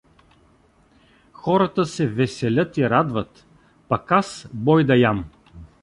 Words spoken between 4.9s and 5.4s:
ям.